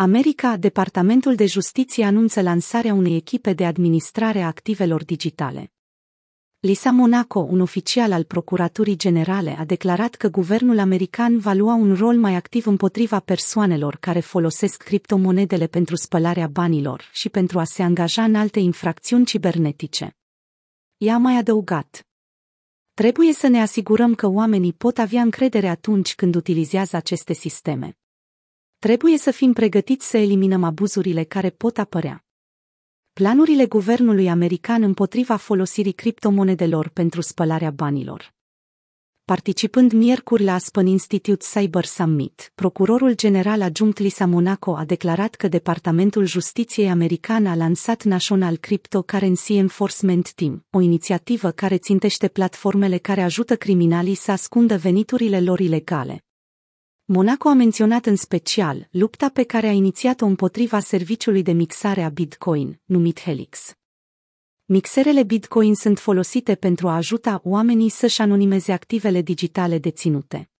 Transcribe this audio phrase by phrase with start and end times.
[0.00, 5.72] America, Departamentul de Justiție anunță lansarea unei echipe de administrare a activelor digitale.
[6.58, 11.94] Lisa Monaco, un oficial al Procuraturii Generale, a declarat că guvernul american va lua un
[11.94, 17.82] rol mai activ împotriva persoanelor care folosesc criptomonedele pentru spălarea banilor și pentru a se
[17.82, 20.16] angaja în alte infracțiuni cibernetice.
[20.96, 22.06] Ea a mai adăugat.
[22.94, 27.98] Trebuie să ne asigurăm că oamenii pot avea încredere atunci când utilizează aceste sisteme.
[28.78, 32.24] Trebuie să fim pregătiți să eliminăm abuzurile care pot apărea.
[33.12, 38.34] Planurile guvernului american împotriva folosirii criptomonedelor pentru spălarea banilor.
[39.24, 45.48] Participând miercuri la Aspen Institute Cyber Summit, procurorul general adjunct Lisa Monaco a declarat că
[45.48, 53.22] Departamentul Justiției American a lansat National Cryptocurrency Enforcement Team, o inițiativă care țintește platformele care
[53.22, 56.22] ajută criminalii să ascundă veniturile lor ilegale.
[57.10, 62.08] Monaco a menționat în special lupta pe care a inițiat-o împotriva serviciului de mixare a
[62.08, 63.76] Bitcoin, numit Helix.
[64.64, 70.50] Mixerele Bitcoin sunt folosite pentru a ajuta oamenii să-și anonimeze activele digitale deținute.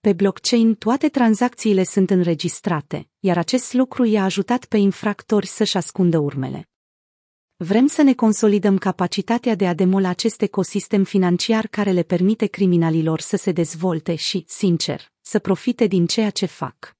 [0.00, 6.18] Pe blockchain toate tranzacțiile sunt înregistrate, iar acest lucru i-a ajutat pe infractori să-și ascundă
[6.18, 6.68] urmele.
[7.58, 13.20] Vrem să ne consolidăm capacitatea de a demola acest ecosistem financiar care le permite criminalilor
[13.20, 16.96] să se dezvolte și, sincer, să profite din ceea ce fac.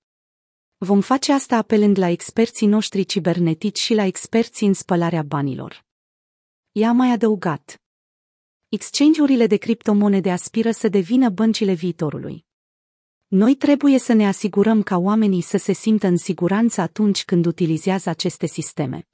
[0.77, 5.85] Vom face asta apelând la experții noștri cibernetici și la experții în spălarea banilor.
[6.73, 7.83] Ea a mai adăugat.
[8.69, 12.47] Exchange-urile de criptomonede aspiră să devină băncile viitorului.
[13.27, 18.09] Noi trebuie să ne asigurăm ca oamenii să se simtă în siguranță atunci când utilizează
[18.09, 19.09] aceste sisteme.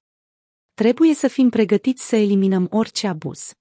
[0.83, 3.55] Trebuie să fim pregătiți să eliminăm orice abuz.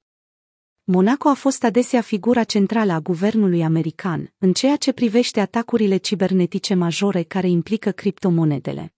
[0.84, 6.74] Monaco a fost adesea figura centrală a guvernului american în ceea ce privește atacurile cibernetice
[6.74, 8.94] majore care implică criptomonedele.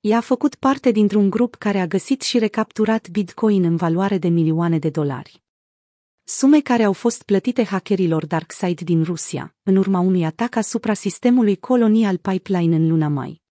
[0.00, 4.28] Ea a făcut parte dintr-un grup care a găsit și recapturat Bitcoin în valoare de
[4.28, 5.42] milioane de dolari.
[6.24, 11.56] Sume care au fost plătite hackerilor DarkSide din Rusia, în urma unui atac asupra sistemului
[11.56, 13.44] colonial Pipeline în luna mai.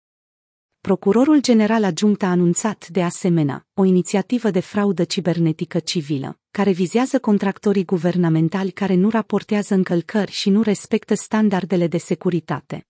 [0.91, 7.19] Procurorul general adjunct a anunțat, de asemenea, o inițiativă de fraudă cibernetică civilă, care vizează
[7.19, 12.87] contractorii guvernamentali care nu raportează încălcări și nu respectă standardele de securitate.